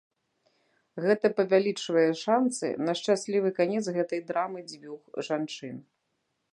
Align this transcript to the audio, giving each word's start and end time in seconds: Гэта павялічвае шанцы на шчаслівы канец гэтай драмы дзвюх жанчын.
Гэта 1.05 1.29
павялічвае 1.39 2.07
шанцы 2.23 2.67
на 2.87 2.93
шчаслівы 3.03 3.49
канец 3.61 3.85
гэтай 4.01 4.21
драмы 4.33 4.59
дзвюх 4.73 5.01
жанчын. 5.31 5.77